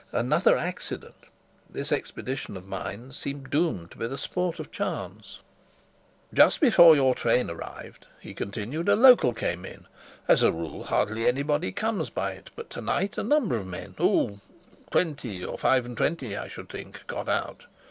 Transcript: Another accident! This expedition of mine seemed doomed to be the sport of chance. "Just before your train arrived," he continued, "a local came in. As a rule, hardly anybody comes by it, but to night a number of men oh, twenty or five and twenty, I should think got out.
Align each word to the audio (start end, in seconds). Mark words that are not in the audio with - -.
Another 0.13 0.57
accident! 0.57 1.13
This 1.69 1.91
expedition 1.91 2.57
of 2.57 2.65
mine 2.67 3.11
seemed 3.11 3.51
doomed 3.51 3.91
to 3.91 3.99
be 3.99 4.07
the 4.07 4.17
sport 4.17 4.57
of 4.57 4.71
chance. 4.71 5.41
"Just 6.33 6.59
before 6.59 6.95
your 6.95 7.13
train 7.13 7.51
arrived," 7.51 8.07
he 8.19 8.33
continued, 8.33 8.89
"a 8.89 8.95
local 8.95 9.31
came 9.31 9.63
in. 9.63 9.85
As 10.27 10.41
a 10.41 10.51
rule, 10.51 10.85
hardly 10.85 11.27
anybody 11.27 11.71
comes 11.71 12.09
by 12.09 12.31
it, 12.31 12.49
but 12.55 12.71
to 12.71 12.81
night 12.81 13.15
a 13.19 13.23
number 13.23 13.55
of 13.55 13.67
men 13.67 13.93
oh, 13.99 14.39
twenty 14.89 15.45
or 15.45 15.59
five 15.59 15.85
and 15.85 15.95
twenty, 15.95 16.35
I 16.35 16.47
should 16.47 16.69
think 16.69 17.05
got 17.05 17.29
out. 17.29 17.67